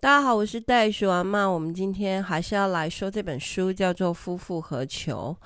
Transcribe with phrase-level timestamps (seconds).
[0.00, 1.50] 大家好，我是袋鼠阿嬷。
[1.50, 5.36] 我们今天还是要来说这本书，叫做《夫复何求》。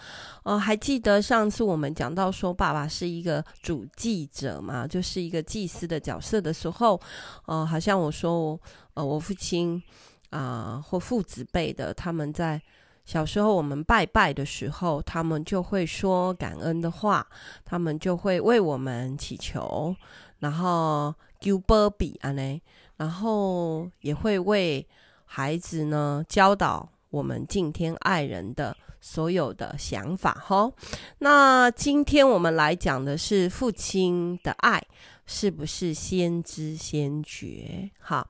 [0.43, 7.01] 呃，还记得上次我们讲到说，爸爸是一个主祭者嘛，就是一个祭司的角色的时候，
[7.47, 8.61] 呃，好像我说，
[8.93, 9.83] 呃，我父亲
[10.29, 12.61] 啊、或父子辈的，他们在
[13.07, 17.27] 小时候我们拜拜的时候，他们就会说感恩的话，
[17.65, 19.97] 他们就会为我们祈求，
[20.41, 22.61] 然后求保庇安呢。
[22.97, 24.87] 然后也会为
[25.25, 30.71] 孩子呢教导我们敬天爱人的所有的想法哈。
[31.19, 34.81] 那今天我们来讲的是父亲的爱
[35.27, 37.91] 是不是先知先觉？
[37.99, 38.29] 哈，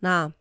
[0.00, 0.32] 那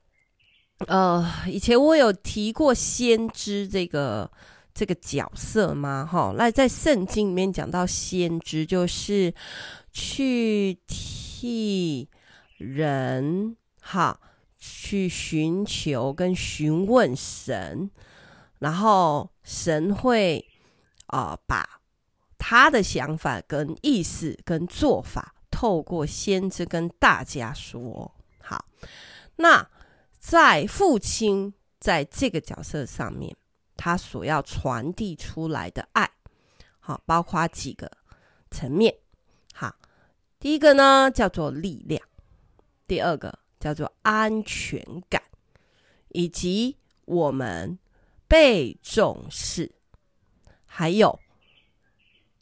[0.87, 4.31] 呃，以前我有提过先知这个
[4.73, 6.07] 这个角色吗？
[6.09, 9.33] 哈，那在圣经里面讲到先知就是
[9.91, 12.09] 去替
[12.57, 13.55] 人。
[13.89, 14.19] 好，
[14.57, 17.89] 去寻求跟询问神，
[18.59, 20.45] 然后神会
[21.05, 21.79] 啊、把
[22.37, 28.13] 他的想法跟意思跟做法透过先知跟大家说。
[28.41, 28.65] 好，
[29.37, 29.65] 那
[30.19, 33.33] 在父亲在这个角色上面，
[33.77, 36.11] 他所要传递出来的爱，
[36.81, 37.89] 好，包括几个
[38.51, 38.93] 层面。
[39.53, 39.73] 好，
[40.41, 42.03] 第一个呢叫做力量，
[42.85, 43.39] 第二个。
[43.59, 45.21] 叫做安全感，
[46.09, 47.77] 以及我们
[48.27, 49.71] 被重视，
[50.65, 51.19] 还有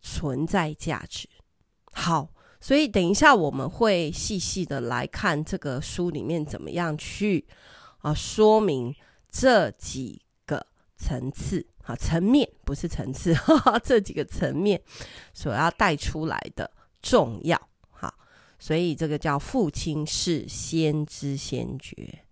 [0.02, 1.30] 存在价值。
[1.92, 7.48] 好，所以等一下我们会细细的来看这个书里面怎么样去
[8.00, 8.94] 啊说明
[9.30, 14.82] 这几个层次啊层面，不是层次，哈哈，这几个层面
[15.34, 16.70] 所要带出来的
[17.02, 17.70] 重要。
[18.58, 22.24] 所以这个叫父亲是先知先觉，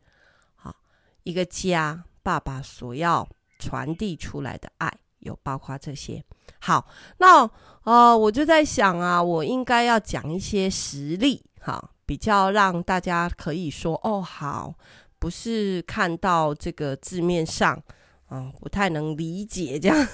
[0.56, 0.76] 好，
[1.24, 3.28] 一个家爸爸所要
[3.60, 6.24] 传递出来的爱有包括这些。
[6.60, 7.50] 好，那
[7.84, 14.74] 呃，我就在想啊，我应该要讲一些实例，哈，比较让大家可以说哦，好，
[15.20, 17.82] 不是看到这个字面上，
[18.30, 20.08] 嗯、不太能理解这样。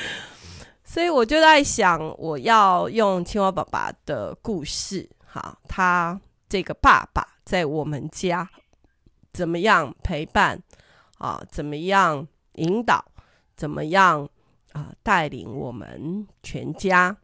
[0.84, 5.08] 所以我就在想，我要用青蛙爸爸的故事。
[5.32, 8.50] 好，他这个爸爸在我们家
[9.32, 10.60] 怎么样陪伴
[11.18, 11.40] 啊？
[11.48, 13.04] 怎么样引导？
[13.54, 14.28] 怎么样
[14.72, 14.92] 啊？
[15.04, 17.16] 带领我们全家，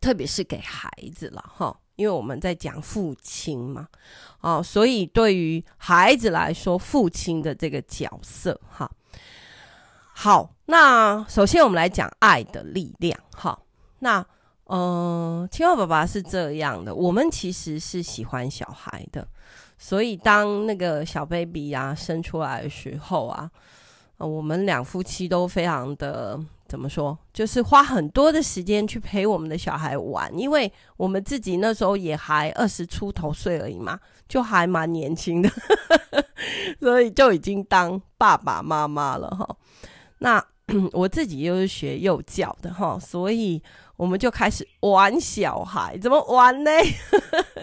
[0.00, 3.88] 特别是给孩子了哈，因为我们在讲父亲嘛，
[4.40, 8.90] 哦，所以对于孩子来说，父亲的这个角色哈。
[10.14, 13.60] 好，那首先我们来讲爱的力量哈，
[13.98, 14.26] 那。
[14.74, 19.28] 嗯，青蛙爸爸是这样的，我们其实是喜欢小孩的，
[19.76, 23.50] 所以当那个小 baby 呀生出来的时候啊，
[24.16, 35.50] 我们两夫妻都非常的怎么说，就是花很多的时间去陪我们的小孩玩，因为我们自己那时候也还二十出头岁而已嘛，就还蛮年轻的，
[36.80, 39.46] 所以就已经当爸爸妈妈了哈。
[40.20, 40.42] 那
[40.94, 43.62] 我自己又是学幼教的哈，所以。
[44.02, 46.70] 我们就开始玩小孩，怎么玩呢？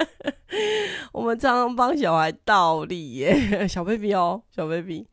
[1.11, 5.05] 我们常常帮小孩倒立耶， 小 baby 哦，小 baby。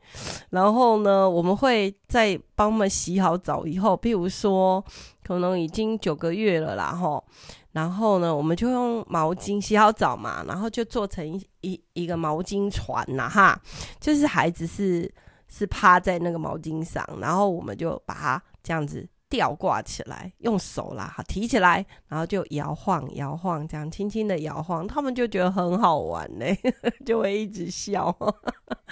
[0.50, 4.84] 然后呢，我们会在帮他们洗好澡以后，譬如说
[5.25, 7.25] 可能已经九个月了啦，吼。
[7.72, 13.60] 然后呢，我们就用毛巾洗好澡嘛，然后就做成一一一个毛巾船呐，哈，
[13.98, 15.12] 就是孩子是
[15.48, 19.04] 是趴在那个毛巾上，然后我们就把它这样子。
[19.28, 26.47] 吊挂起来，用手啦，好提起来，然后就摇晃摇晃，这样轻轻的摇晃，他们就觉得很好玩呢，
[27.04, 28.16] 就会一直笑。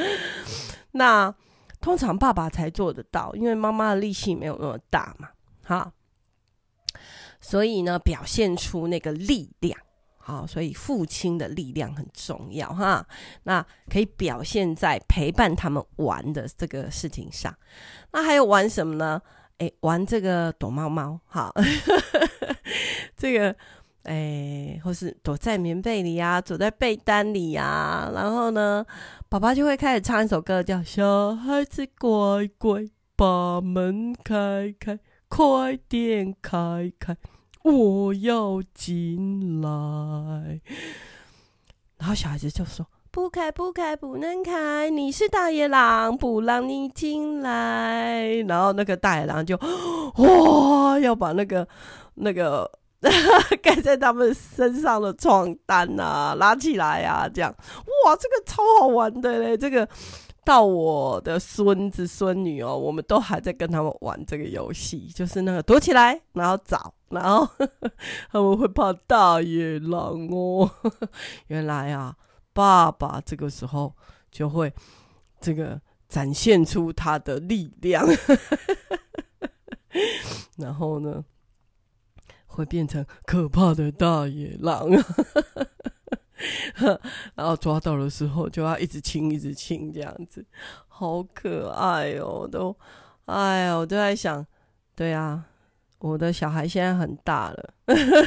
[0.92, 1.34] 那
[1.80, 5.30] 通常爸爸才做得到，因为妈妈的力气没有那么大嘛，
[5.62, 5.92] 哈。
[7.40, 9.78] 所以呢，表现出那个力量，
[10.16, 13.06] 好，所以父亲的力量很重要哈。
[13.42, 17.54] 那可以表现在陪伴他们玩的这个事情上。
[18.12, 19.20] 那还有玩什么呢？
[19.58, 21.54] 哎，玩这个躲猫猫，好，
[23.16, 23.54] 这个
[24.02, 28.84] 哎，或是躲在棉被里呀、啊，躲在被单里呀、啊，然后呢，
[29.28, 34.98] 爸爸就会开始唱一首歌，叫《小孩子乖乖把门开开，
[35.28, 37.16] 快点开开，
[37.62, 39.68] 我要进来》，
[41.98, 42.86] 然后小孩子就说。
[43.14, 48.26] 不开不开不能开，你是大野狼，不让你进来。
[48.48, 49.56] 然后那个大野狼就
[50.18, 51.64] 哇，要把那个
[52.14, 52.68] 那个
[53.62, 57.54] 盖在他们身上的床单啊，拉起来啊，这样，
[58.04, 59.56] 哇，这个超好玩的嘞！
[59.56, 59.88] 这个
[60.44, 67.48] 到我的孙子孙女哦，我们都还在跟他们玩这个游戏，就是那个躲起来，然后找，然后
[68.32, 70.68] 他们会怕大野狼哦。
[71.46, 72.12] 原来啊，
[72.54, 73.94] 爸爸这个时候
[74.30, 74.72] 就会
[75.40, 75.78] 这个
[76.08, 78.06] 展现出他的力量，
[80.56, 81.24] 然后呢，
[82.46, 84.88] 会变成可怕的大野狼，
[87.34, 90.46] 然后抓到的时候就要一直亲，一直亲，这样子，
[90.88, 92.46] 好可爱哦！
[92.46, 92.76] 都，
[93.26, 94.46] 哎呀，我都在想，
[94.94, 95.46] 对啊，
[96.04, 97.70] 我的小孩现在很大了，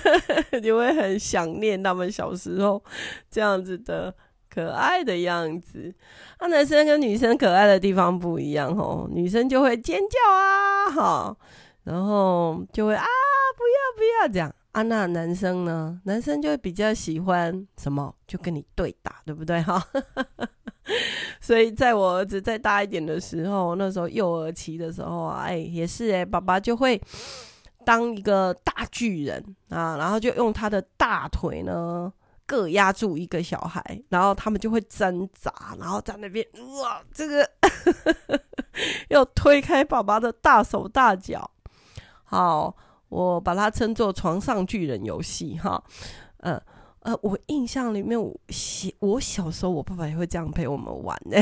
[0.61, 2.83] 你会很想念他们小时候
[3.29, 4.11] 这样子的
[4.49, 5.93] 可爱的样子。
[6.39, 11.37] 那男生跟女生可爱的地方不一样哦，女生就会尖叫啊，哈，
[11.83, 13.05] 然后就会啊。
[13.57, 14.83] 不要不要这样啊！
[14.83, 15.99] 那男生呢？
[16.03, 18.13] 男生就比较喜欢什么？
[18.27, 19.83] 就跟你对打，对不对哈？
[21.41, 27.01] 所以在我儿子再大一点的时候，那时候幼儿期的时候啊，哎，也是哎，爸爸就会
[27.87, 32.11] 当一个大巨人啊，然后就用他的大腿呢
[32.45, 36.45] 各压住一个小孩，然后他们就会挣扎，然后在那边
[36.81, 37.49] 哇，这个
[39.07, 41.49] 要推开爸爸的大手大脚，
[42.25, 42.75] 好。
[43.09, 45.81] 我把它称作床上巨人游戏，哈，
[46.39, 46.61] 呃
[46.99, 51.37] 呃，我印象里面，我小我小时候，我爸爸也会这样陪我们玩呢，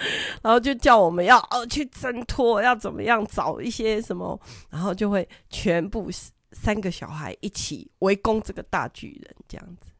[0.42, 4.40] 然后就叫我们要哦去挣脱，要怎么样找一些什么，
[4.70, 6.08] 然后就会全部
[6.52, 9.90] 三个小孩一起围攻这个大巨人，这样子。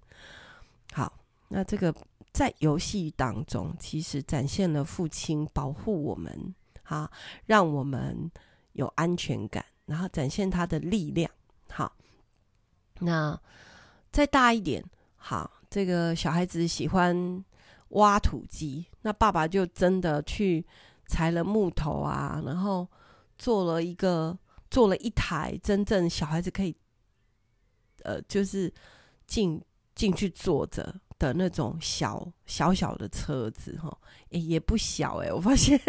[0.92, 1.12] 好，
[1.48, 1.94] 那这个
[2.32, 7.10] 在游戏当中，其实展现了父亲保护我们，哈，
[7.46, 8.30] 让我们
[8.72, 9.64] 有安全感。
[9.88, 11.30] 然后展现他的力量，
[11.70, 11.90] 好，
[12.98, 13.40] 那
[14.12, 14.84] 再大一点，
[15.16, 17.42] 好，这个小孩子喜欢
[17.90, 20.66] 挖土机，那爸爸就真的去
[21.06, 22.86] 裁了木头啊，然后
[23.38, 24.38] 做了一个，
[24.70, 26.76] 做了一台真正小孩子可以，
[28.02, 28.72] 呃，就是
[29.26, 29.62] 进
[29.94, 33.96] 进去坐着的那种小小小的车子哈，
[34.28, 35.80] 也也不小哎、我发现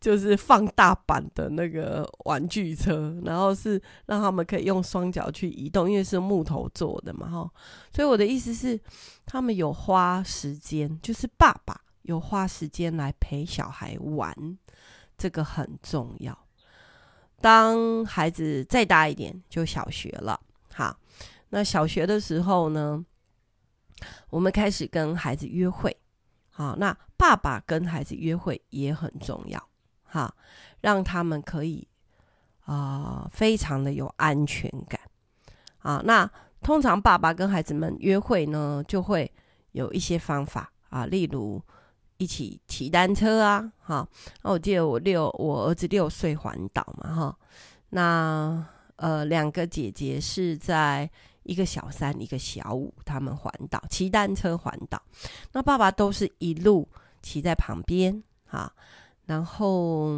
[0.00, 7.50] 就是放大版的那个玩具车，然后是让他们可以用双脚去移动，因为是木头做的嘛哈。
[7.92, 8.78] 所以我的意思是，
[9.24, 14.58] 他们有花时间，就是爸爸有花时间来陪小孩玩，
[15.16, 16.36] 这个很重要。
[17.40, 20.40] 当孩子再大一点，就小学了，
[20.72, 20.98] 好，
[21.50, 23.04] 那小学的时候呢，
[24.28, 25.96] 我们开始跟孩子约会，
[26.50, 29.68] 好，那爸爸跟孩子约会也很重要，
[30.04, 30.34] 哈，
[30.80, 31.86] 让他们可以
[32.64, 35.00] 啊、非常的有安全感，
[35.78, 39.32] 啊，那通常爸爸跟孩子们约会呢，就会
[39.72, 41.62] 有一些方法啊，例如
[42.18, 44.06] 一起骑单车啊，哈，
[44.42, 47.38] 那我记得我六我儿子六岁环岛嘛，哈，
[47.90, 48.66] 那
[48.96, 51.10] 呃两个姐姐是在。
[51.46, 55.00] 一个小三，一个小五，他们环岛骑单车环岛，
[55.52, 56.88] 那爸爸都是一路
[57.22, 58.72] 骑在旁边，哈，
[59.24, 60.08] 然后，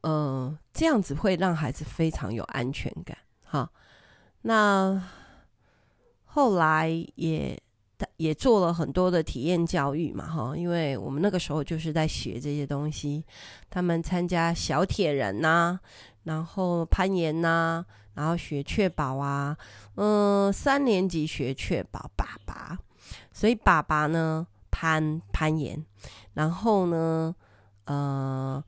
[0.00, 3.70] 嗯、呃，这样子会让孩子非常有安全感，哈。
[4.42, 5.02] 那
[6.24, 7.60] 后来也
[8.16, 13.24] 也做了很多的体验教育嘛，哈，因为我们那个时候就是在学这些东西，
[13.68, 15.80] 他们参加小铁人呐、
[16.22, 17.84] 然后攀岩呐、
[18.18, 19.56] 然后学确保啊，
[19.94, 22.76] 嗯、三年级学确保爸爸，
[23.32, 25.86] 所以爸爸呢攀攀岩，
[26.34, 27.32] 然后呢，
[27.84, 28.62] 呃，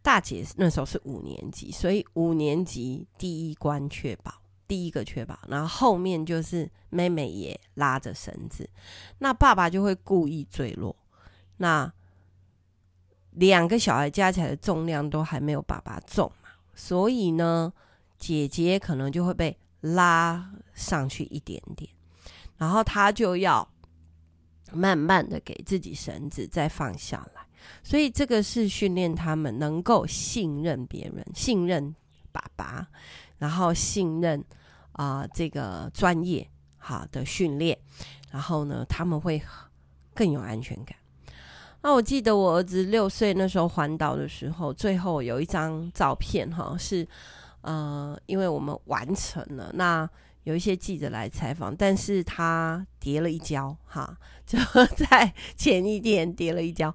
[0.00, 4.32] 大姐那时候是五年级，所以五年级第一关确保，
[4.66, 8.66] 第一个确保，然后后面就是妹妹也拉着绳子，
[9.18, 10.96] 那爸爸就会故意坠落，
[11.58, 11.92] 那
[13.32, 17.70] 两个小孩加起来的重量都还没有爸爸重嘛，所以呢。
[18.18, 21.90] 姐姐可能就会被拉上去一点点，
[22.56, 23.68] 然后她就要
[24.72, 27.42] 慢慢的给自己绳子再放下来，
[27.82, 31.94] 所以这个是训练他们能够信任别人、信任
[32.32, 32.88] 爸爸，
[33.36, 34.42] 然后信任
[34.92, 37.78] 啊、这个专业好的训练，
[38.30, 39.42] 然后呢他们会
[40.14, 40.96] 更有安全感。
[41.82, 47.06] 那我记得我儿子六岁那时候环岛的时候，最后有一张照片哈是。
[47.64, 50.08] 呃，因为我们完成了，那
[50.42, 54.58] 有一些记者来采访，但是他跌了一跤，哈，就
[54.94, 56.94] 在前一天跌了一跤，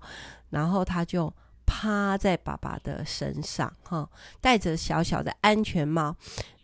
[0.51, 1.33] 然后他就
[1.65, 4.07] 趴在爸爸的身上，哈，
[4.39, 6.15] 戴着小小的安全帽。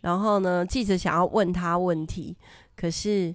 [0.02, 2.36] 然后呢，记者想要问他问题，
[2.76, 3.34] 可是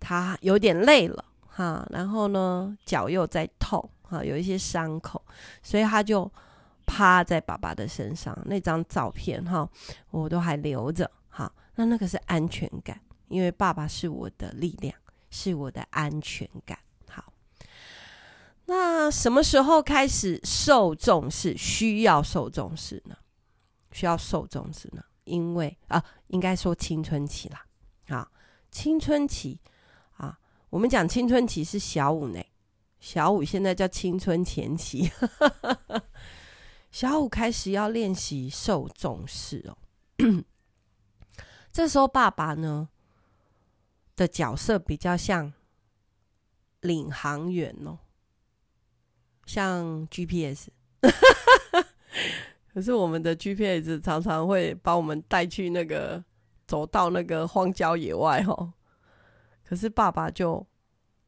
[0.00, 1.86] 他有点累了，哈。
[1.90, 5.20] 然后呢，脚又在痛，哈，有一些伤口，
[5.62, 6.30] 所以他就
[6.86, 8.36] 趴在爸爸的身上。
[8.46, 9.68] 那张照片，哈，
[10.10, 11.52] 我都还留着，哈。
[11.74, 14.94] 那那个是安全感，因为爸爸是我的力量，
[15.28, 16.78] 是我的安全感。
[17.10, 17.32] 好
[18.64, 21.54] 那什么时候开始受重视？
[21.56, 23.14] 需要受重视呢？
[23.92, 25.04] 需要受重视呢？
[25.24, 27.66] 因为啊，应该说青春期啦。
[28.08, 28.26] 啊，
[28.70, 29.60] 青春期
[30.16, 30.38] 啊，
[30.70, 32.42] 我们讲青春期是小五呢，
[33.00, 35.10] 小五现在叫青春前期。
[36.96, 39.76] 小五开始要练习受重视哦。
[41.70, 42.88] 这时候爸爸呢
[44.16, 45.52] 的角色比较像
[46.80, 47.98] 领航员哦。
[49.44, 50.68] 像 GPS，
[52.72, 56.24] 可是我们的 GPS 常常会把我们带去那个
[56.66, 58.72] 走到那个荒郊野外哦。
[59.62, 60.66] 可是爸爸就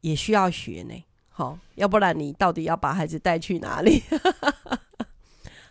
[0.01, 4.03] 也需要学呢，好，要不然你到底要把孩子带去哪里？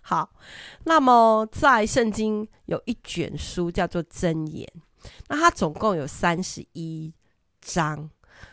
[0.07, 0.29] 好，
[0.85, 4.65] 那么在圣经有一卷书叫做箴言，
[5.27, 7.13] 那它总共有三十一
[7.59, 8.09] 章，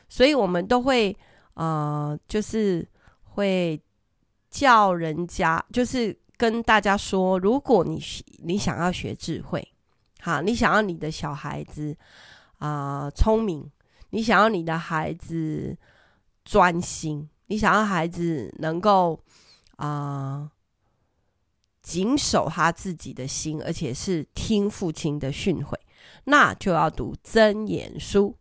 [0.09, 1.17] 所以我们都会
[1.55, 2.89] 呃，就是。
[3.37, 3.83] 会
[4.49, 8.01] 叫人家，就是跟大家说，如果你
[8.45, 9.75] 你想要学智慧，
[10.21, 11.97] 好，你想要你的小孩子
[12.59, 13.69] 啊、呃、聪明，
[14.11, 15.77] 你想要你的孩子
[16.45, 19.19] 专心，你想要孩子能够
[19.79, 20.49] 啊
[21.85, 25.75] 谨守他自己的心，而且是听父亲的训诲，
[26.25, 28.35] 那就要读箴言书，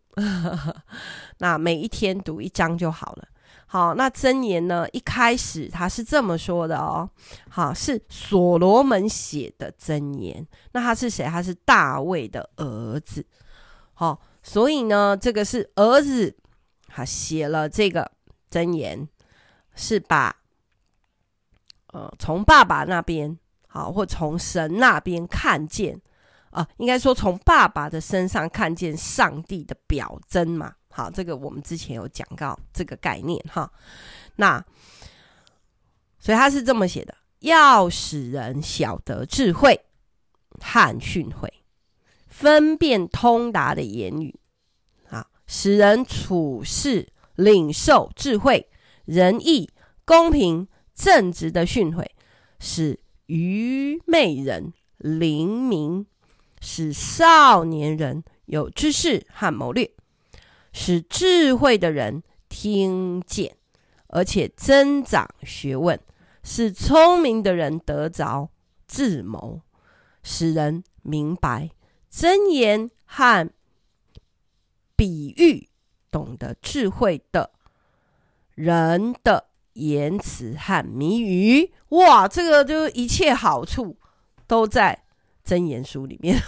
[1.38, 3.28] 那每一天读一章就好了。
[3.66, 4.88] 好，那箴言呢？
[4.92, 7.10] 一开始他是这么说的哦。
[7.50, 10.46] 好，是所罗门写的箴言。
[10.72, 11.26] 那他是谁？
[11.26, 13.26] 他是大卫的儿子。
[13.92, 16.34] 好，所以呢，这个是儿子
[16.86, 18.10] 他写了这个
[18.50, 19.08] 箴言，
[19.74, 20.34] 是把
[21.94, 25.94] 呃从爸爸那边好，或从神那边看见
[26.50, 30.74] 啊、呃，应该说从爸爸的身上看见上帝的表征嘛。
[30.90, 33.70] 好，这个我们之前有讲到这个概念哈。
[34.36, 34.64] 那
[36.18, 39.80] 所以他是这么写的：要使人晓得智慧
[40.60, 41.48] 和训诲，
[42.26, 44.34] 分辨通达的言语，
[45.10, 48.68] 啊，使人处事领受智慧、
[49.04, 49.70] 仁义、
[50.04, 52.06] 公平、正直的训诲，
[52.58, 56.06] 使愚昧人灵明，
[56.60, 59.90] 使少年人有知识和谋略。
[60.72, 63.56] 使智慧的人听见，
[64.08, 65.96] 而且增长学问；
[66.42, 68.50] 使聪明的人得着
[68.88, 69.62] 智谋，
[70.22, 71.70] 使人明白
[72.10, 73.50] 箴言和
[74.96, 75.68] 比喻，
[76.10, 77.52] 懂得智慧的
[78.54, 81.72] 人的言辞和谜语。
[81.90, 83.96] 哇，这个就一切好处
[84.46, 85.04] 都在
[85.46, 86.42] 箴言书里面。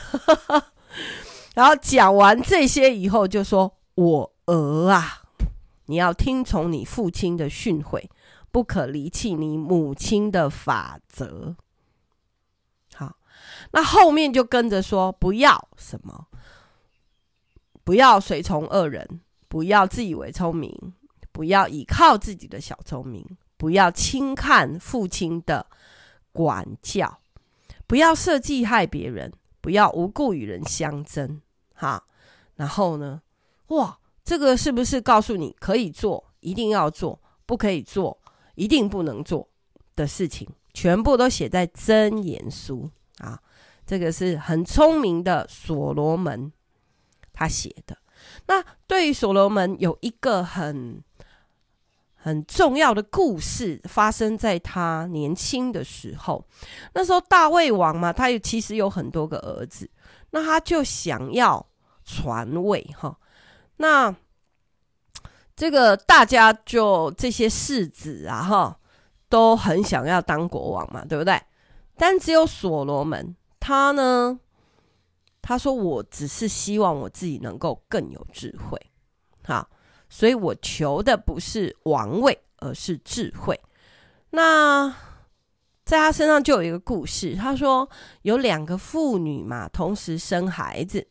[1.55, 3.75] 然后讲完这些以后，就说。
[3.97, 5.23] 我儿啊，
[5.87, 8.11] 你要听从你父亲的训诲，
[8.53, 11.57] 不可离弃你母亲的法则。
[12.93, 13.17] 好，
[13.71, 16.27] 那后面就跟着说，不要什么，
[17.85, 20.93] 不要随从恶人，不要自以为聪明，
[21.37, 23.23] 不要倚靠自己的小聪明，
[23.59, 25.67] 不要轻看父亲的
[26.33, 27.19] 管教，
[27.87, 31.43] 不要设计害别人，不要无故与人相争。
[31.75, 32.05] 好，
[32.55, 33.21] 然后呢？
[33.67, 38.19] 哇，这个是不是告诉你可以做，一定要做；不可以做，
[38.55, 39.47] 一定不能做
[39.95, 43.39] 的事情，全部都写在箴言书啊？
[43.85, 46.51] 这个是很聪明的所罗门
[47.35, 47.99] 他写的。
[48.47, 51.05] 那对于所罗门有一个很
[52.27, 56.45] 很重要的故事，发生在他年轻的时候。
[56.93, 59.89] 那时候大卫王嘛，他有其实有很多个儿子，
[60.31, 61.65] 那他就想要
[62.05, 63.17] 传位哈。
[63.77, 64.13] 那
[65.55, 68.77] 这个大家就这些世子啊，哈，
[69.29, 71.41] 都很想要当国王嘛，对不对？
[71.97, 74.41] 但只有所罗门，他呢，
[75.41, 78.77] 他说：“我只是希望我自己能够更有智慧，
[79.45, 79.71] 好，
[80.09, 83.59] 所以我求的不是王位，而是智慧。”
[84.31, 84.89] 那
[85.85, 87.89] 在他身上就有一个故事，他说
[88.23, 91.07] 有两个妇女嘛，同时生孩子。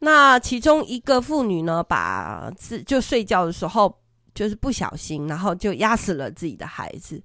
[0.00, 4.00] 那其中一个妇女呢，把自就睡觉的时候，
[4.34, 7.22] 就是不小心，然后就压死了自己的孩子。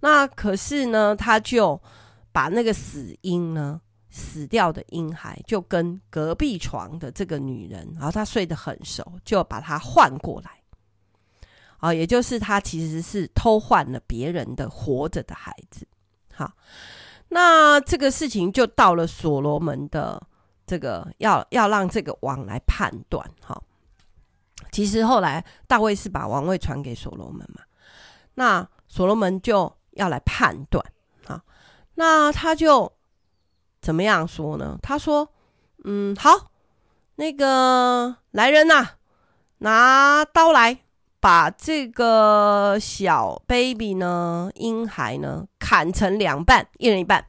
[0.00, 1.80] 那可是呢，他就
[2.32, 3.80] 把那个死婴呢，
[4.12, 10.62] 死掉的婴孩，就跟隔壁床的这个女人，然后他睡得很熟，就把他换过来。
[11.78, 15.84] 啊，也就是他其实是偷换了别人的活着的孩子。
[16.32, 16.52] 好，
[17.28, 20.22] 那这个事情就到了所罗门的
[20.64, 23.28] 这个要要让这个王来判断。
[23.44, 23.60] 哈，
[24.70, 27.62] 其实后来大卫是把王位传给所罗门嘛，
[28.34, 30.84] 那所罗门就要来判断。
[31.26, 31.40] 好，
[31.94, 32.92] 那他就
[33.82, 34.78] 怎么样说呢？
[34.80, 35.28] 他说
[35.84, 36.50] ：“嗯，好，
[37.16, 38.92] 那个来人呐，
[39.58, 40.78] 拿刀来。”
[41.22, 47.26] 把这个小 baby 呢，婴孩呢，砍成两半，一人一半。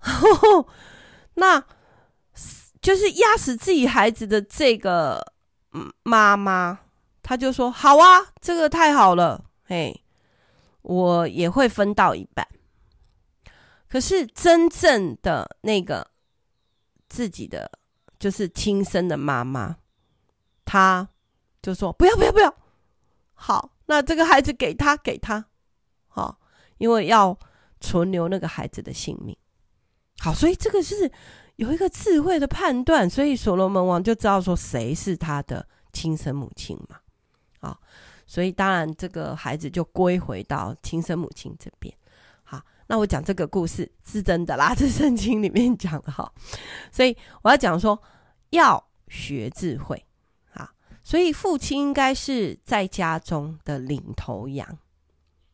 [1.34, 1.62] 那
[2.80, 5.34] 就是压死自己孩子的这个
[6.02, 6.78] 妈妈，
[7.22, 10.02] 她就说：“好啊，这个太好了，嘿，
[10.80, 12.48] 我也会分到一半。”
[13.88, 16.10] 可是真正的那个
[17.08, 17.70] 自己的
[18.18, 19.76] 就是亲生的妈妈，
[20.64, 21.08] 她。
[21.60, 22.54] 就说不要不要不要，
[23.34, 25.44] 好，那这个孩子给他给他，
[26.06, 26.38] 好，
[26.78, 27.36] 因为要
[27.80, 29.36] 存留那个孩子的性命。
[30.20, 31.10] 好，所以这个是
[31.56, 37.00] 有一个智慧的判断，所以所罗门王就知道说谁是他的亲生母亲嘛，
[37.58, 37.76] 啊，
[38.24, 41.92] 所以当然这个孩子就归回到亲生母亲这边。
[42.50, 46.32] 好，那我讲这个故事是真的啦，这圣经里面讲的哈，
[46.90, 48.02] 所以我要讲说
[48.50, 50.06] 要学智慧
[50.54, 50.72] 啊。
[51.02, 54.78] 所以父亲应该是在家中的领头羊，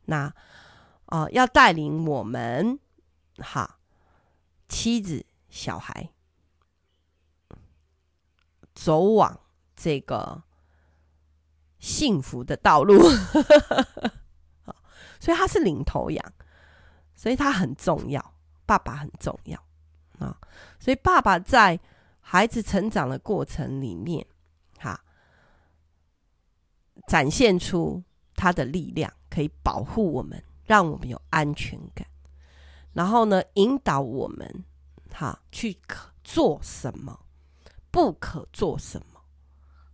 [0.04, 0.32] 那
[1.06, 2.78] 啊、呃、要带领我们
[3.38, 3.80] 哈
[4.68, 6.10] 妻子小孩
[8.72, 9.40] 走往
[9.74, 10.44] 这个
[11.80, 13.00] 幸福的道路，
[15.18, 16.32] 所以他是领头羊，
[17.14, 18.34] 所以他很重要，
[18.66, 19.62] 爸爸很重要
[20.18, 20.36] 啊，
[20.78, 21.78] 所以爸爸在
[22.20, 24.26] 孩子成长的过程里面。
[24.78, 25.00] 哈
[27.06, 28.02] 展现出
[28.34, 32.06] 他的力量，可以保护我们，让我们有安全感。
[32.92, 34.64] 然后呢，引导我们，
[35.10, 37.26] 哈，去可做什么，
[37.90, 39.20] 不可做什么，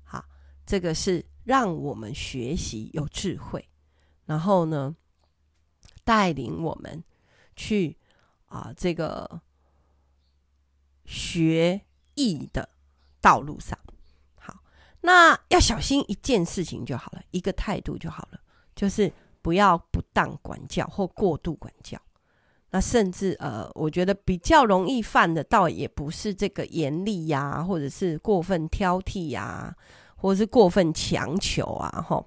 [0.04, 0.24] 好，
[0.66, 3.68] 这个是让我们学习有智慧。
[4.24, 4.94] 然后呢，
[6.04, 7.02] 带领我们
[7.60, 7.94] 去
[8.46, 9.38] 啊，这个
[11.04, 11.78] 学
[12.14, 12.66] 艺的
[13.20, 13.78] 道路上。
[14.38, 14.56] 好
[15.02, 18.40] 那要小心一件事情就好了，一个态度就好了，
[18.74, 22.00] 就是不要不当管教或过度管教。
[22.70, 29.76] 那甚至呃，我觉得比较容易犯的，倒也不是这个严厉呀，或者是过分挑剔呀，
[30.16, 32.26] 或者是过分强求啊，吼。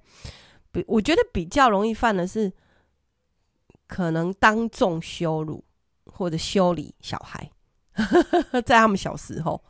[0.72, 2.52] 比我觉得比较容易犯的是，
[3.88, 5.63] 可能当众羞辱
[6.06, 7.52] 或者修理小孩，
[8.65, 9.62] 在他们小时候。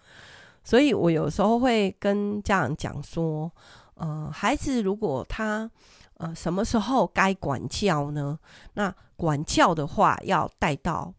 [0.64, 3.52] 所以我有时候会跟家长讲说，
[3.96, 5.70] 呃，孩子如果他
[6.16, 8.40] 呃什么时候该管教呢？
[8.76, 11.14] 那管教的话要带到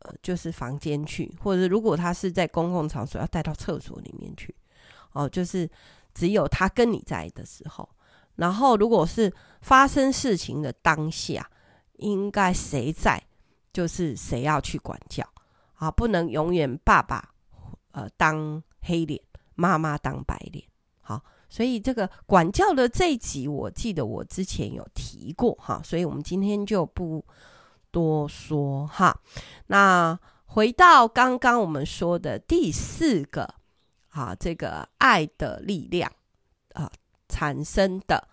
[0.00, 4.54] 呃就是房间去，或者如果他是在公共场所，要带到厕所里面去。
[5.12, 5.66] 哦、就是
[6.12, 7.88] 只有他跟你在的时候。
[8.36, 11.48] 然后如果是发生事情的当下，
[11.98, 13.22] 应该谁在，
[13.72, 15.26] 就是谁要去管教
[15.74, 17.34] 啊，不能永远爸爸
[17.92, 18.62] 呃当。
[18.86, 19.18] 黑脸，
[19.54, 20.62] 妈妈当白脸，
[21.00, 27.24] 好，所以这个管教的这一集，我记得我之前有提过哈，所以我们今天就不
[27.90, 29.18] 多说哈。
[29.68, 33.54] 那回到刚刚我们说的第四个，
[34.10, 36.12] 啊，这个爱的力量
[36.74, 36.92] 啊
[37.26, 38.28] 产生的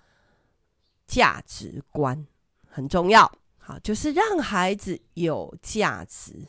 [1.08, 2.28] 价值观
[2.68, 3.32] 很重要，
[3.72, 6.48] 好，就是让孩子有价值，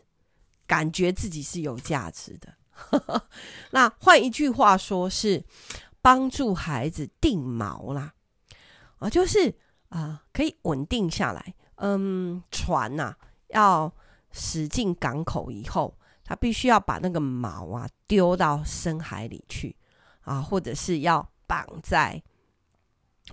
[0.66, 2.52] 感觉自己是有价值的。
[3.70, 5.44] 那换一句话说，是
[6.00, 8.14] 帮助孩子定锚啦，
[8.98, 9.54] 啊，就是
[9.90, 11.54] 啊、可以稳定下来。
[11.76, 13.14] 嗯，船呐、
[13.48, 13.94] 要
[14.32, 19.76] 驶进港口以后，他必须要把那个锚啊丢到深海里去
[20.22, 22.20] 啊，或者是要绑在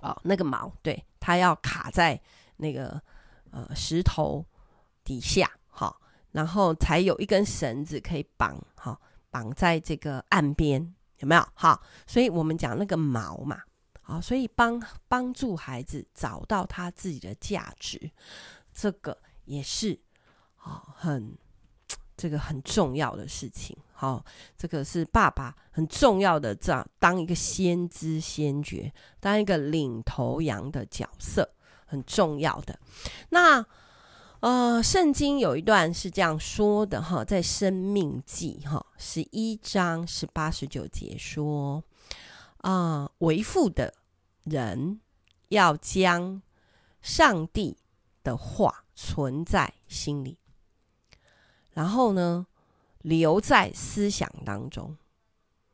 [0.00, 2.20] 哦那个锚，对，他要卡在
[2.58, 3.02] 那个
[3.50, 4.44] 呃石头
[5.04, 6.00] 底下，好，
[6.32, 9.00] 然后才有一根绳子可以绑，好。
[9.32, 11.48] 绑在这个岸边有没有？
[11.54, 13.62] 好，所以我们讲那个锚嘛，
[14.02, 18.10] 好，所以帮帮助孩子找到他自己的价值，
[18.72, 19.96] 这个也是
[20.56, 21.38] 啊，很
[22.16, 23.78] 这个很重要的事情。
[23.92, 24.24] 好，
[24.58, 31.48] 这个是爸爸很重要的，这样当一个先知先觉，当一个领头羊的角色，
[31.90, 32.78] 很重要的。
[33.30, 33.66] 那
[34.38, 41.84] 呃，圣经有一段是这样说的哈，在生命记哈十一章十八十九节说
[42.62, 43.92] 啊，为父的
[44.44, 45.00] 人
[45.48, 46.40] 要将
[47.02, 47.76] 上帝
[48.24, 50.38] 的话存在心里，
[51.72, 52.46] 然后呢，
[53.02, 54.96] 留在思想当中。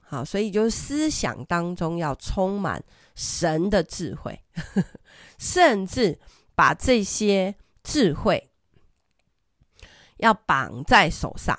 [0.00, 2.82] 好，所以就是思想当中要充满
[3.16, 4.40] 神的智慧，
[5.38, 6.20] 甚至
[6.54, 8.52] 把这些智慧。
[10.18, 11.58] 要绑在手上，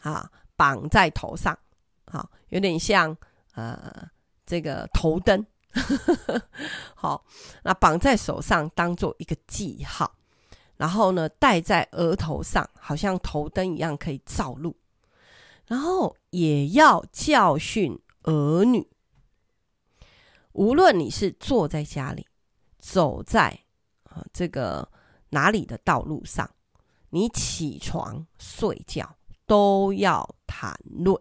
[0.00, 1.58] 啊，绑在头上，
[2.04, 3.16] 好，有点像
[3.54, 4.06] 呃
[4.44, 5.46] 这个头灯，
[6.94, 7.24] 好，
[7.62, 10.14] 那绑在手上当做一个记号，
[10.76, 14.76] 然后呢戴在额头上，好像头灯一样可以照路，
[15.66, 18.86] 然后也要教训儿女，
[20.52, 22.26] 无论你是坐在家里，
[22.78, 23.60] 走在
[24.04, 24.90] 啊这个
[25.30, 26.50] 哪里的道路上。
[27.12, 31.20] 你起床睡觉都要谈论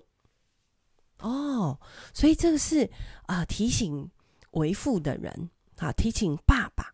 [1.17, 1.79] 哦，
[2.13, 2.89] 所以这个是
[3.23, 4.07] 啊、提醒
[4.51, 6.93] 为父的人啊，提醒爸爸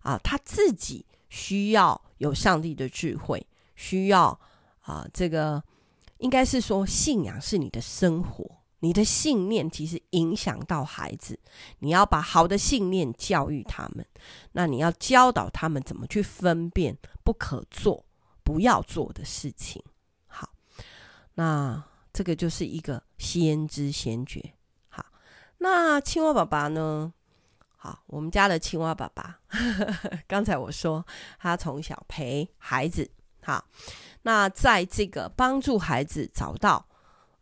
[0.00, 3.44] 啊，他自己需要有上帝的智慧，
[3.74, 4.40] 需要
[4.82, 5.60] 啊这个
[6.18, 11.36] 应该是说信仰是你的生活，你的信念其实影响到孩子，
[11.80, 14.06] 你要把好的信念教育他们，
[14.52, 18.04] 那你要教导他们怎么去分辨不可做。
[18.46, 19.82] 不要做的事情，
[20.28, 20.48] 好，
[21.34, 24.54] 那这个就是一个先知先觉。
[24.88, 25.04] 好，
[25.58, 27.12] 那青蛙爸爸呢？
[27.76, 29.40] 好，我们家的青蛙爸爸，
[30.28, 31.04] 刚才我说
[31.40, 33.10] 他从小陪孩子，
[33.42, 33.66] 好，
[34.22, 36.86] 那在这个帮助孩子找到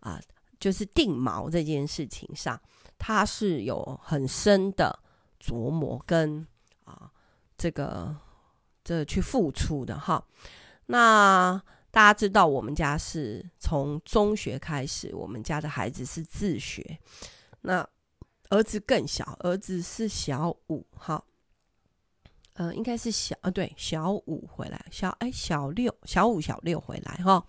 [0.00, 0.18] 啊，
[0.58, 2.60] 就是定锚这件事情上，
[2.98, 4.98] 他是有很深的
[5.40, 6.46] 琢磨跟
[6.84, 7.10] 啊，
[7.56, 8.14] 这个
[8.82, 10.24] 这、去付出的哈。
[10.86, 16.98] 那大家知道，我们家是从中学开始，我们家的孩子是自学。
[17.60, 17.86] 那
[18.50, 21.24] 儿子更小，儿子是小五，哈，
[22.52, 27.44] 呃，应该是小，啊，对，小五回来，小哎，小六，小五，小六回来，哈。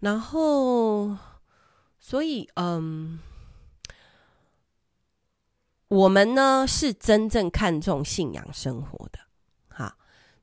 [0.00, 1.16] 然后，
[2.02, 3.20] 所以，嗯，
[5.88, 9.20] 我们呢是真正看重信仰生活的，
[9.68, 9.96] 哈。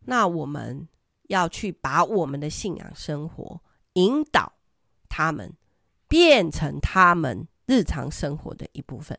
[0.06, 0.88] 那我们。
[1.30, 3.62] 要去把我们的信仰生活
[3.94, 4.52] 引导
[5.08, 5.54] 他们，
[6.08, 9.16] 变成他们日常生活的一部分。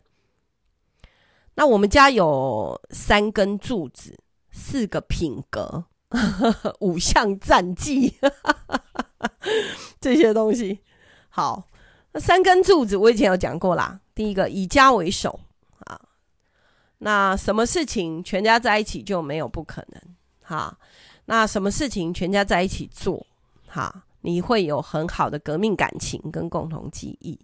[1.54, 4.18] 那我们家有三根柱子，
[4.50, 5.84] 四个品格，
[6.82, 8.18] 五项战绩，
[10.00, 10.80] 这些东西。
[11.28, 11.69] 好，
[12.12, 14.00] 那三根柱子我以前有讲过啦。
[14.14, 15.38] 第一个以家为首
[15.86, 16.00] 啊，
[16.98, 20.02] 那什么事情全家在一起就没有不可能
[20.42, 20.76] 哈。
[21.26, 23.24] 那什么事情全家在一起做，
[23.68, 27.38] 哈，你会有很好的革命感情跟共同记忆。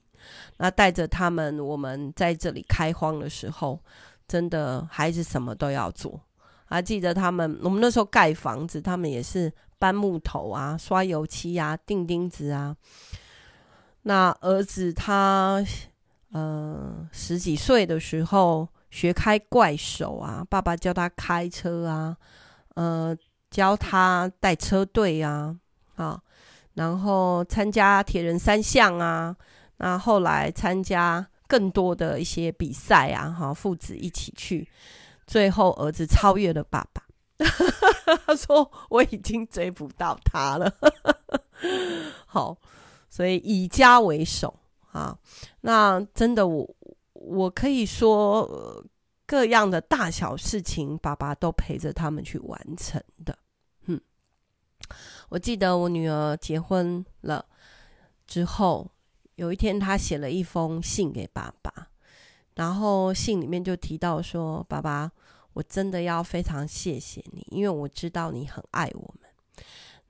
[0.57, 3.79] 那带着他们，我们在这里开荒的时候，
[4.27, 6.21] 真的孩子什么都要做。
[6.65, 12.77] 还记得他们，我们那时候盖房子，他们也是搬木头啊、刷油漆啊、钉钉子啊。
[14.07, 15.61] 那儿子他，
[16.31, 22.17] 呃，十几岁的时候学开怪手啊，爸爸教他开车啊，
[22.75, 23.17] 呃。
[23.49, 25.57] 教他带车队啊，
[25.95, 26.21] 啊，
[26.75, 29.35] 然后参加铁人三项啊，
[29.79, 34.69] 那后来参加更多的一些比赛啊，哈，父子一起去，
[35.27, 37.03] 最后儿子超越了爸爸，
[38.27, 40.71] 他说我已经追不到他了，
[42.27, 42.59] 好，
[43.17, 44.55] 所以以家为首
[44.93, 45.19] 啊，
[45.63, 46.77] 那真的我
[47.15, 48.85] 我可以说
[49.25, 53.39] 各样的大小事情，爸爸都陪着他们去完成的。
[53.87, 53.99] 嗯
[55.31, 57.43] 我记得我女儿结婚了
[58.27, 58.87] 之后，
[59.37, 61.89] 有一天她写了一封信给爸爸，
[62.55, 65.11] 然后信里面就提到说：“爸爸，
[65.55, 69.15] 我真的要非常谢谢你，因为我知道你很爱我。”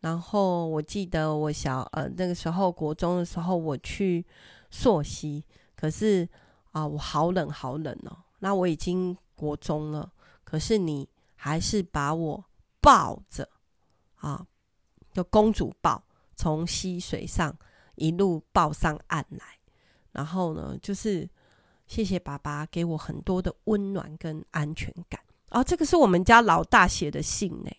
[0.00, 4.24] 然后我记得我小呃那个时候国中的时候，我去
[4.70, 6.28] 溯溪，可是
[6.72, 8.16] 啊、我好冷好冷哦。
[8.40, 10.12] 那我已经国中了，
[10.44, 12.44] 可是你还是把我
[12.80, 13.48] 抱着
[14.16, 14.46] 啊。
[15.12, 16.04] 就公主抱，
[16.34, 17.56] 从溪水上
[17.94, 19.58] 一路抱上岸来，
[20.12, 21.26] 然后呢，就是
[21.86, 25.18] 谢谢爸爸给我很多的温暖跟安全感。
[25.48, 27.70] 啊，这个是我们家老大写的信呢，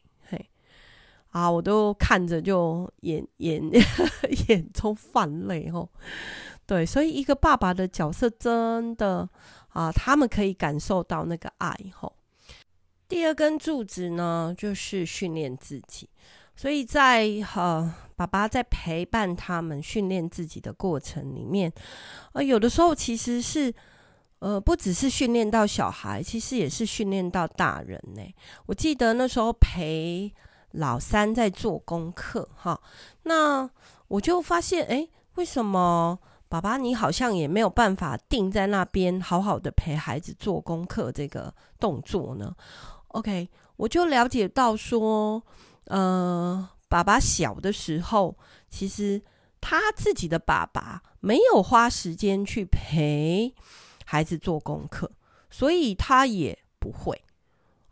[1.37, 3.61] 啊，我都看着就眼眼
[4.49, 5.87] 眼中泛泪哦。
[6.65, 9.29] 对，所以一个爸爸的角色真的
[9.69, 12.11] 啊，他们可以感受到那个爱吼。
[13.07, 16.09] 第二根柱子呢，就是训练自己。
[16.55, 21.71] 所以在呃，爸爸在陪伴他们训练自己的过程里面，
[22.33, 23.71] 呃，有的时候其实是
[24.39, 28.23] 呃，不只是训练到小孩，其实也是训练到大人呢。
[28.65, 30.33] 我记得那时候陪
[30.77, 32.81] 老三在做功课，哈，
[33.23, 33.69] 那
[34.07, 36.17] 我就发现，诶，为什么
[36.49, 42.55] 爸爸你好像也没有办法定在那边好好的陪孩子做功课这个动作呢
[43.09, 45.43] ？OK，我就了解到说。
[45.89, 48.37] 呃，爸爸小的时候，
[48.69, 49.21] 其实
[49.61, 53.55] 他自己的爸爸没有花时间去陪
[54.03, 55.09] 孩子做功课，
[55.49, 57.23] 所以他也不会。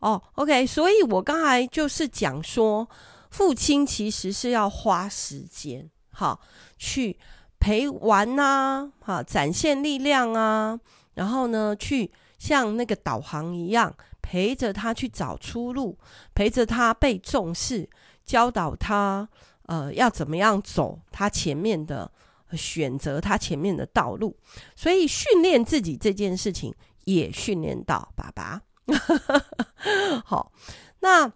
[0.00, 2.88] 哦，OK，所以我刚才就是讲说，
[3.30, 6.40] 父亲其实是要花时间，好，
[6.76, 7.18] 去
[7.58, 10.78] 陪玩呐，好，展现力量啊，
[11.14, 13.94] 然后呢，去像那个导航一样。
[14.28, 15.96] 陪着他去找出路，
[16.34, 17.88] 陪着他被重视，
[18.24, 19.28] 教导他
[19.66, 22.10] 呃要怎么样走他前面的
[22.50, 24.36] 选择，他前面的道路。
[24.74, 28.60] 所以训练自己这件事情也训练到爸爸。
[30.24, 30.52] 好，
[31.00, 31.30] 那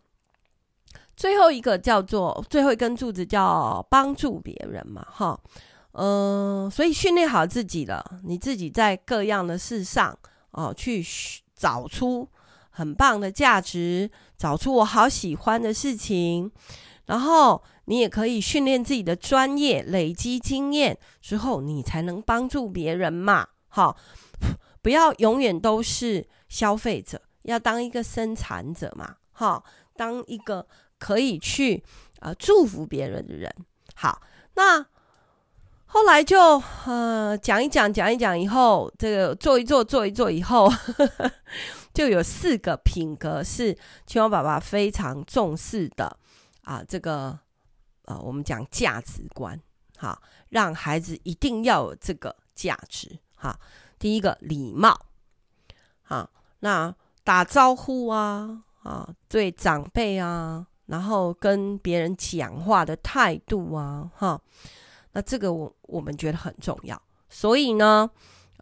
[1.16, 5.40] 最后一个叫做最后一根柱子叫帮助别人嘛，哈，
[5.92, 10.18] 嗯、呃，所以训练好自己了，你自己在各样的事上
[10.52, 11.04] 哦、去
[11.54, 12.28] 找出。
[12.72, 16.50] 很棒的价值，找出我好喜欢的事情，
[17.06, 23.48] 然后你也可以训练自己的专业，累积经验之后，你才能帮助别人嘛。
[23.68, 23.96] 好，
[24.80, 29.16] 不要永远都是消费者，要当一个生产者嘛。
[29.32, 29.62] 哈，
[29.96, 30.66] 当一个
[30.98, 31.82] 可以去
[32.20, 33.54] 呃祝福别人的人。
[33.94, 34.20] 好，
[34.54, 34.84] 那
[35.86, 40.70] 后来就呃讲一讲，讲一讲以后，这个做一做，做一做以后。
[41.92, 43.76] 就有四个品格是
[44.06, 46.16] 青蛙爸爸非常重视的
[46.62, 47.36] 啊，这个
[48.04, 49.60] 呃，我们讲价值观，
[49.96, 53.58] 好，让孩子一定要有这个价值，哈。
[53.98, 55.06] 第一个礼貌，
[56.02, 64.40] 好，那打招呼啊，啊，对长辈啊，然后跟别人讲话的态度啊，哈，
[65.12, 68.10] 那这个我我们觉得很重要，所以呢。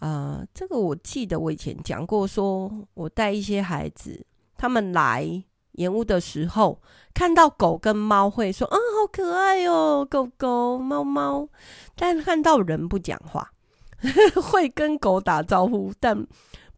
[0.00, 4.24] 呃，这个我记得我以前讲过说，我带一些孩子，
[4.56, 5.42] 他们来
[5.72, 6.80] 演屋的时候，
[7.12, 11.48] 看到狗跟猫会说，嗯，好可爱哟，狗狗、猫猫，
[11.96, 13.50] 但看到人不讲话，
[14.40, 16.24] 会跟狗打招呼，但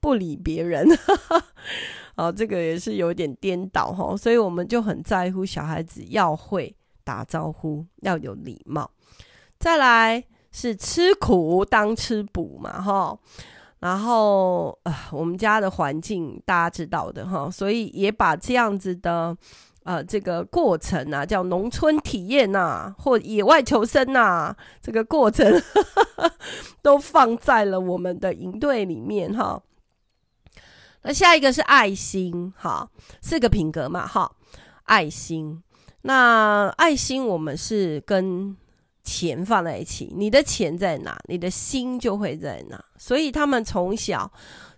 [0.00, 0.88] 不理别人。
[2.16, 8.90] 哦，这个也是有点颠倒哈，所以我们就很在乎小孩子要会打招呼，要有礼貌。
[9.58, 10.24] 再来。
[10.52, 13.16] 是吃苦当吃补嘛，哈，
[13.78, 19.32] 然后呃，我们家的环境大家知道的哈，所以也把这样子的
[19.84, 25.48] 呃这个过程啊，叫农村体验呐、啊，或野外求生呐、啊，这个过程
[26.82, 29.62] 都放在了我们的营队里面哈。
[31.02, 32.88] 那下一个是爱心，哈，
[33.20, 34.30] 四个品格嘛，哈，
[34.84, 35.62] 爱心。
[36.02, 38.56] 那爱心我们是跟。
[39.02, 42.84] 钱放在一起，你的钱在哪，你的心就会在哪。
[42.98, 44.30] 所以他们从小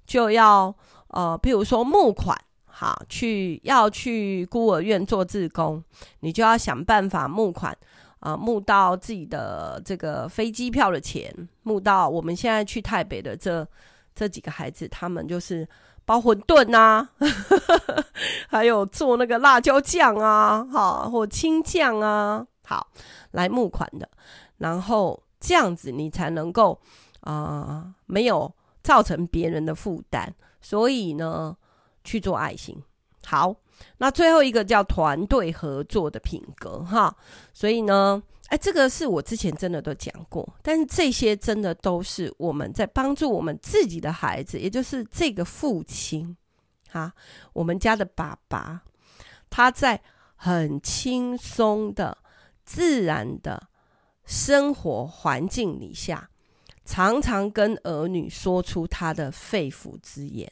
[0.07, 0.75] 就要
[1.09, 5.83] 呃，譬如说募款，好，去要去孤儿院做志工，
[6.21, 7.77] 你就要想办法募款
[8.21, 13.67] 啊、募到自己的这个飞机票的钱，募到我们现在去台北的这
[14.15, 15.69] 这几个孩子，他们就是
[16.05, 17.09] 包馄饨呐，
[18.49, 22.47] 还有做那个辣椒酱啊，哈，或青酱啊。
[22.65, 22.87] 好，
[23.33, 24.09] 来募款的，
[24.59, 26.81] 然后这样子你才能够
[27.21, 28.51] 啊、呃，没有
[28.83, 31.57] 造成别人的负担，所以呢，
[32.05, 32.83] 去做爱心。
[33.27, 33.55] 好，
[33.99, 37.15] 那最后一个叫团队合作的品格哈，
[37.53, 46.37] 所以呢，哎，这个是我之前真的都讲过，但是这些真的都是我们在帮助我们自己的孩子，也就是这个父亲
[46.91, 47.15] 哈，
[47.55, 48.83] 我们家的爸爸，
[49.49, 50.03] 他在
[50.37, 52.19] 很轻松的。
[52.65, 53.69] 自然的
[54.25, 56.31] 生活环境里下，
[56.85, 60.49] 常常跟儿女说出他的肺腑之言，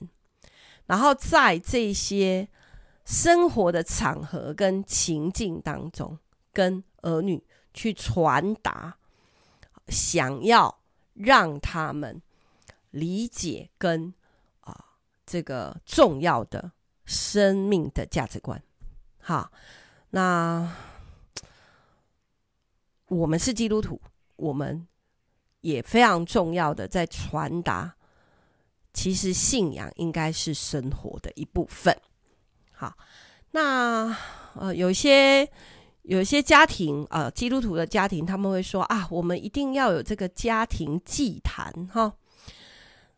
[0.86, 2.48] 然后在这些
[3.04, 6.18] 生活的场合跟情境当中，
[6.52, 8.96] 跟儿女去传达，
[9.88, 10.80] 想要
[11.14, 12.20] 让他们
[12.90, 14.12] 理解跟
[14.60, 14.84] 啊
[15.24, 16.72] 这个重要的
[17.04, 18.62] 生命的价值观。
[19.18, 19.50] 好，
[20.10, 20.70] 那。
[23.10, 24.00] 我们是基督徒，
[24.36, 24.86] 我们
[25.62, 27.96] 也非常重要的在传达，
[28.92, 32.00] 其实信仰应该是生活的一部分。
[32.70, 32.96] 好，
[33.50, 34.16] 那
[34.54, 35.44] 呃，有些
[36.02, 42.12] 有些家庭呃，基督徒的家庭，他们会说啊，我们一定要有这个家庭祭坛哈。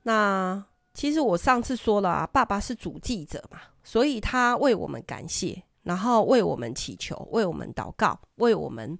[0.02, 8.98] 那其实我上次说了啊，爸爸是主祭者嘛，所以他为我们感谢，然后为我们祈求，为我们祷告，为我们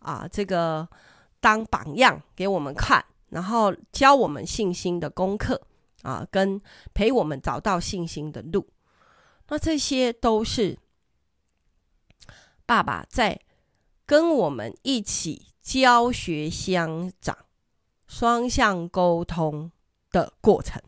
[0.00, 0.86] 啊这个
[1.40, 5.60] 当榜样给我们看，然后教我们信心的功课
[6.02, 6.60] 啊，跟
[6.92, 8.66] 陪我们找到信心的路。
[9.48, 10.76] 那这些都是
[12.72, 13.38] 爸爸在
[14.06, 17.36] 跟我们一起教学相长、
[18.06, 19.70] 双向沟通
[20.10, 20.80] 的过程。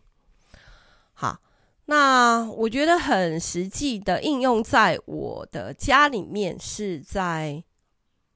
[1.12, 1.42] 好，
[1.84, 7.62] 那我觉得很实际的应用在我的家里面，是在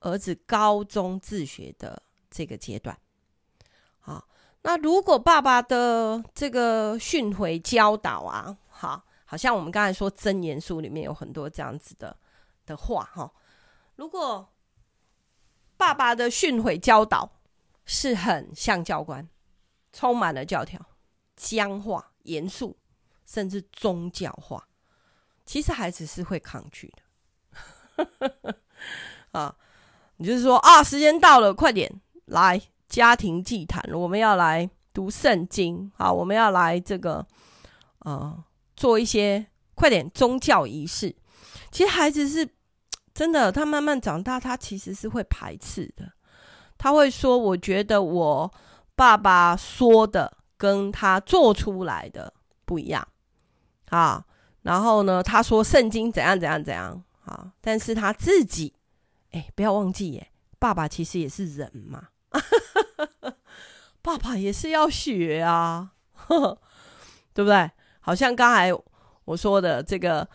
[0.00, 2.98] 儿子高中自学的这个阶段。
[3.98, 4.28] 好，
[4.60, 12.14] 那如果爸爸的这个训诲教导啊，好，好像我们刚才说真言书里面有很多这样子的
[12.68, 13.32] 的话哈。
[13.96, 14.52] 如果
[15.76, 17.40] 爸爸的训诲教导
[17.84, 19.28] 是很像教官，
[19.92, 20.80] 充满了教条。
[21.40, 22.76] 僵化、严肃，
[23.24, 24.66] 甚至宗教化，
[25.46, 26.92] 其实孩子是会抗拒
[27.96, 28.56] 的。
[29.30, 29.54] 啊，
[30.16, 37.24] 你就是说啊，时间到了，快点来家庭祭坛，我们要来读圣经啊，我们要来这个
[38.00, 41.14] 啊，做一些快点宗教仪式。
[41.70, 42.48] 其实孩子是
[43.18, 46.12] 真的，他慢慢长大，他其实是会排斥的。
[46.76, 48.54] 他会说：“我觉得我
[48.94, 53.06] 爸爸说的。”跟他做出来的不一样，
[53.90, 54.24] 啊，
[54.62, 58.74] 然后呢，他说圣经怎样怎样怎样，啊，但是他自己，
[59.30, 62.08] 哎，不要忘记耶，爸爸其实也是人嘛，
[64.02, 66.58] 爸爸也是要学啊，呵呵，
[67.32, 67.70] 对不对？
[68.00, 68.72] 好像刚才
[69.26, 70.28] 我说的这个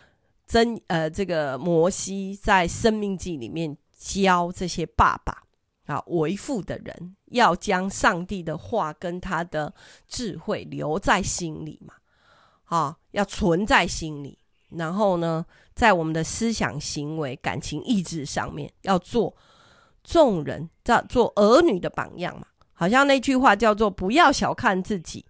[0.45, 5.43] 真，呃，这个摩西在生命记里面教这些爸爸。
[5.85, 9.73] 啊，为父的人要将上帝的话跟他的
[10.07, 11.93] 智慧留在心里嘛，
[12.63, 14.39] 啊，要存在心里。
[14.69, 19.35] 然后呢，在我们的思想、行为、感情、意志上面，要做
[20.05, 22.47] 众人在做儿女的榜样嘛。
[22.71, 25.25] 好像那句话叫做“不要小看自己”，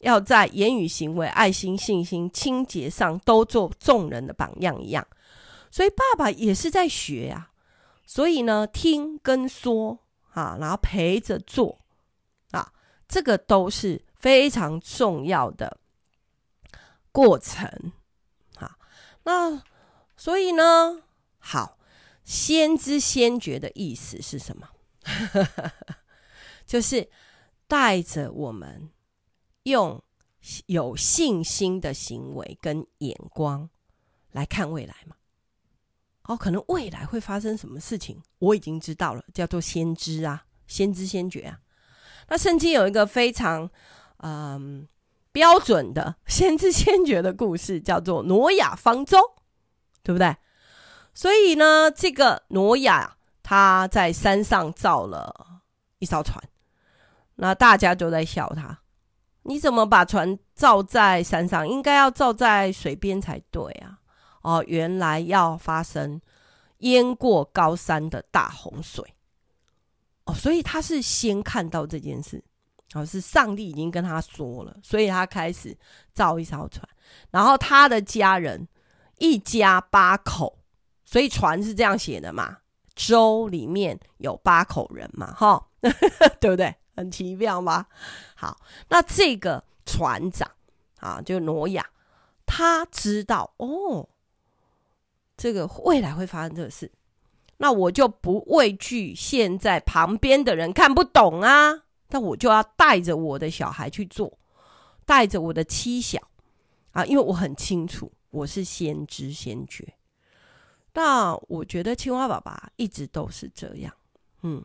[0.00, 5.06] 要在言语、行为、爱心、信心、清洁上都做众人的榜样一样。
[5.70, 7.50] 所以爸爸也是在学、啊。
[8.06, 9.98] 所以呢，听跟说
[10.32, 11.78] 啊，然后陪着做
[12.52, 12.72] 啊，
[13.06, 15.78] 这个都是非常重要的
[17.12, 17.92] 过程
[18.56, 18.78] 啊。
[19.24, 19.62] 那
[20.16, 21.02] 所以呢，
[21.38, 21.76] 好，
[22.24, 24.68] 先知先觉的意思是什么？
[26.66, 27.10] 就是
[27.66, 28.88] 带着我们
[29.68, 30.02] 用
[30.66, 33.68] 有信心的行为跟眼光
[34.32, 35.14] 来看未来嘛。
[36.24, 41.58] 哦，可能未来会发生什么事情，我已经知道了，叫做先知啊，先知先觉啊。
[42.28, 43.70] 那圣经有一个非常
[44.18, 44.86] 嗯
[45.32, 49.16] 标准的 先知先觉的故事，叫做挪亚方舟，
[50.02, 50.36] 对不对？
[51.14, 55.62] 所以呢，这个挪亚他在山上造了
[55.98, 56.38] 一艘船，
[57.36, 58.82] 那大家就在笑他，
[59.42, 61.68] 你怎么把船造在山上？
[61.68, 63.98] 应该要造在水边才对啊。
[64.42, 66.20] 哦，原来要发生
[66.78, 69.04] 淹过高山的大洪水
[70.24, 72.42] 哦，所以他是先看到这件事，
[72.94, 75.76] 哦，是上帝已经跟他说了，所以他开始
[76.14, 76.88] 造一艘船，
[77.30, 78.66] 然后他的家人
[79.18, 80.58] 一家八口，
[81.04, 82.58] 所以船是这样写的嘛，
[82.94, 85.66] 舟里面有八口人嘛，哈、
[86.40, 86.74] 对不对？
[86.98, 87.86] 很奇妙吗？
[88.34, 90.50] 好，那这个船长
[91.00, 91.88] 啊，就挪亚，
[92.44, 94.08] 他知道哦。
[95.36, 96.90] 这个未来会发生这个事，
[97.58, 104.36] 那我就不畏惧现在旁边的人看不懂啊，但我就要带着我的小孩去做，
[105.06, 106.20] 带着我的妻小
[106.90, 109.94] 啊，因为我很清楚我是先知先觉。
[110.94, 113.94] 那我觉得青蛙爸爸一直都是这样，
[114.42, 114.60] 嗯，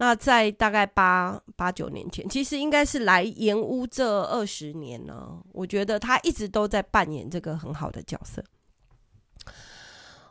[0.00, 8.42] 那在大概八八九年前，其实应该是来盐屋这二十年呢，我觉得他一直都在扮演这个很好的角色。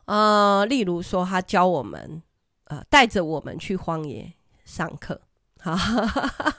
[0.06, 2.24] 呃，例如说，他教我们，
[2.64, 4.32] 呃，带着我们去荒野
[4.64, 5.20] 上课，
[5.60, 6.58] 哈哈哈哈，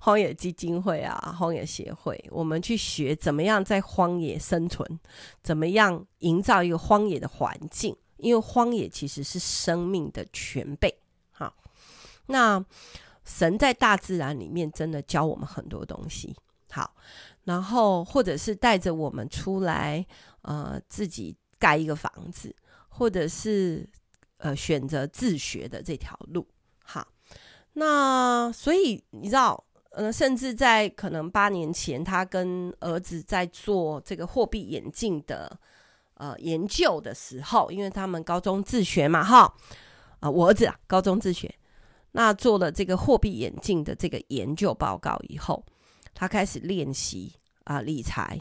[0.00, 5.00] 荒野基金会啊，荒野协会，我们去学怎么样在荒野生存，
[5.42, 10.96] 怎么样营造一个荒野的环境，因为荒野其实是生命的全备。
[12.30, 12.64] 那
[13.24, 16.34] 神在大自然里面真的教我们很多东西。
[16.70, 16.94] 好，
[17.44, 20.06] 然后或者是带着我们出来，
[20.42, 21.36] 呃，自己。
[21.60, 22.56] 盖一个房子，
[22.88, 23.86] 或者是
[24.38, 26.48] 呃选择自学的这条路。
[26.82, 27.06] 好，
[27.74, 35.54] 那所以你知道，呃，甚至在可能八年前，他跟儿子在做这个货币眼镜的
[36.14, 39.54] 呃研究的时候，因为他们高中自学嘛，哈，
[40.20, 41.54] 啊、我儿子啊高中自学，
[42.12, 45.64] 那做了这个货币眼镜的这个研究报告以后，
[46.12, 47.32] 他开始练习
[47.64, 48.40] 啊、理财。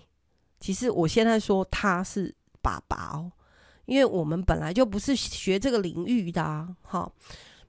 [0.59, 3.31] 其实我现在说他是爸爸哦，
[3.85, 7.11] 因为我们本来就不是学这个领域的啊，哈。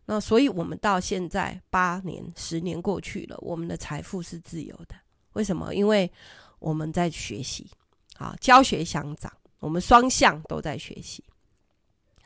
[0.07, 4.97] 那所以我们到现在八年、十年过去了，我们的财富是自由的。
[5.35, 5.73] 为什么？
[5.73, 6.11] 因为
[6.59, 7.71] 我们在学习，
[8.17, 11.23] 啊，教学相长，我们双向都在学习。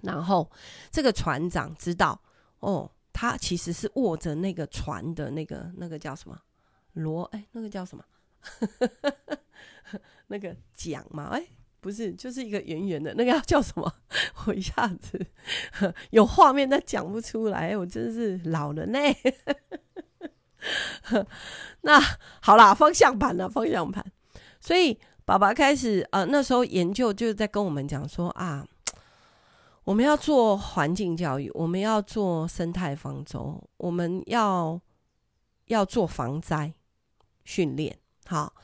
[0.01, 0.51] 然后
[0.91, 2.19] 这个船长知道，
[2.61, 6.39] 哦，他其实是握着那个船的那个那个叫什么
[6.93, 7.23] 螺？
[7.33, 8.05] 哎，那个叫什么？
[10.27, 11.47] 那个桨嘛，哎，
[11.81, 13.91] 不是，就是一个圆圆的，那个叫什么？
[14.47, 15.25] 我一下子
[16.11, 17.77] 有画面，但讲不出来。
[17.77, 18.99] 我真是老了呢。
[21.83, 22.01] 那
[22.41, 23.49] 好啦，方向盘呢？
[23.49, 24.05] 方向盘。
[24.61, 28.67] 所以爸爸开始呃，那时候研究就是在跟我们讲说啊，
[29.85, 34.81] 我们要做环境教育，我们要做生态方舟，我们要
[35.67, 36.73] 要做防灾
[37.45, 37.97] 训练。
[38.27, 38.55] 好，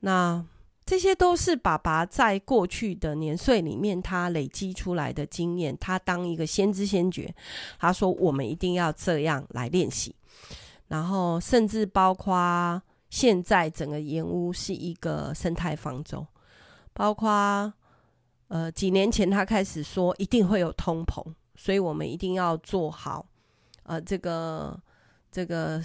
[0.00, 0.44] 那。
[0.88, 5.76] 这些都是爸爸在过去的年岁里面他累积出来的经验。
[5.78, 7.34] 他当一个先知先觉，
[7.76, 10.14] 他说我们一定要这样来练习。
[10.86, 16.24] 然后甚至包括现在整个盐屋是一个生态方舟，
[16.92, 17.74] 包括
[18.48, 21.24] 呃几年前他开始说一定会有通膨，
[21.54, 23.26] 所以我们一定要做好
[23.82, 24.80] 呃这个
[25.30, 25.82] 这个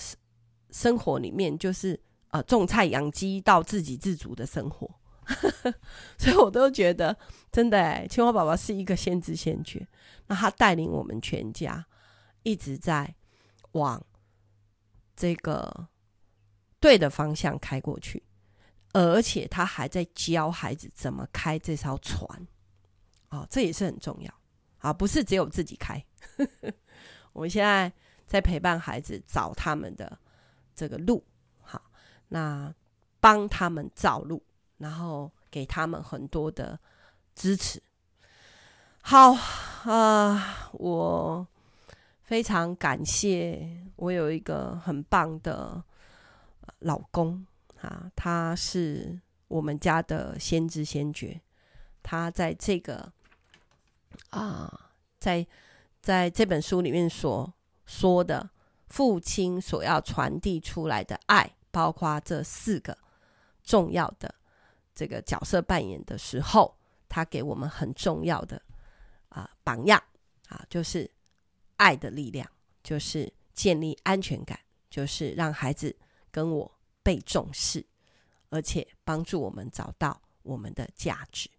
[0.69, 1.99] 生活里面就是。
[2.33, 4.89] 呃，种菜养鸡到自给自足的生活，
[6.17, 7.13] 所以我都觉得
[7.51, 9.85] 真的，青蛙宝宝是一个先知先觉。
[10.27, 11.85] 那他带领我们全家
[12.43, 13.13] 一直在
[13.73, 14.01] 往
[15.13, 15.89] 这个
[16.79, 18.23] 对的方向开过去，
[18.93, 22.27] 而且他还在教孩子怎么开这艘船。
[23.29, 24.33] 哦，这也是很重要
[24.79, 26.03] 啊，不是只有自己开。
[27.33, 27.91] 我们现在
[28.27, 30.17] 在陪伴孩子找他们的
[30.75, 31.23] 这个路。
[31.61, 31.81] 好
[32.27, 32.73] 那
[33.21, 34.43] 帮他们造路，
[34.77, 36.77] 然后给他们很多的
[37.35, 37.81] 支持。
[39.01, 39.31] 好
[39.89, 41.47] 啊，我
[42.23, 45.81] 非常感谢我有一个很棒的
[46.79, 47.45] 老公
[47.81, 51.39] 啊，他是我们家的先知先觉。
[52.01, 53.11] 他在这个
[54.29, 55.45] 啊，在
[56.01, 57.53] 在这本书里面所
[57.85, 58.49] 说的
[58.87, 61.55] 父亲所要传递出来的爱。
[61.73, 62.97] 包括这四个
[63.63, 64.35] 重要的
[64.93, 66.77] 这个角色扮演的时候，
[67.07, 68.61] 他给我们很重要的
[69.29, 70.03] 啊、榜样
[70.49, 71.09] 啊，就是
[71.77, 72.45] 爱的力量，
[72.83, 74.59] 就是建立安全感，
[74.89, 75.95] 就是让孩子
[76.29, 76.69] 跟我
[77.03, 77.85] 被重视，
[78.49, 81.49] 而且帮助我们找到我们的价值。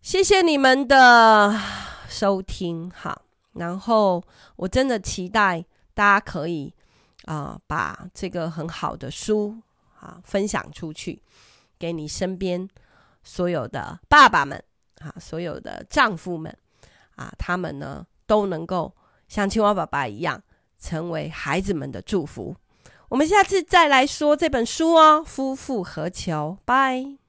[0.00, 1.58] 谢谢你们的
[2.08, 3.22] 收听，哈，
[3.52, 4.22] 然后
[4.56, 5.64] 我真的期待
[5.94, 6.74] 大家可以。
[7.26, 9.56] 啊，把这个很好的书
[9.98, 11.22] 啊分享出去，
[11.78, 12.68] 给你身边
[13.22, 14.62] 所有的爸爸们
[14.98, 16.54] 啊，所有的丈夫们
[17.16, 18.94] 啊，他们呢都能够
[19.26, 20.42] 像青蛙爸爸一样，
[20.78, 22.54] 成为孩子们的祝福。
[23.14, 27.23] 我们下次再来说这本书哦，《夫复何求》，拜。